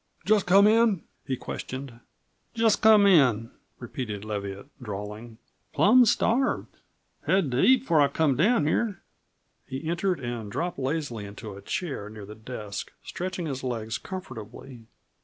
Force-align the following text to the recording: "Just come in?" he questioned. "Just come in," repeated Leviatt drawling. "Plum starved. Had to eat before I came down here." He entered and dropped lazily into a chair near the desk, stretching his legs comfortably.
"Just 0.25 0.47
come 0.47 0.65
in?" 0.65 1.03
he 1.27 1.37
questioned. 1.37 1.99
"Just 2.55 2.81
come 2.81 3.05
in," 3.05 3.51
repeated 3.77 4.25
Leviatt 4.25 4.65
drawling. 4.81 5.37
"Plum 5.73 6.05
starved. 6.07 6.75
Had 7.27 7.51
to 7.51 7.61
eat 7.61 7.81
before 7.81 8.01
I 8.01 8.07
came 8.07 8.35
down 8.35 8.65
here." 8.65 9.03
He 9.67 9.87
entered 9.87 10.19
and 10.19 10.51
dropped 10.51 10.79
lazily 10.79 11.25
into 11.25 11.53
a 11.53 11.61
chair 11.61 12.09
near 12.09 12.25
the 12.25 12.33
desk, 12.33 12.91
stretching 13.03 13.45
his 13.45 13.63
legs 13.63 13.99
comfortably. 13.99 14.87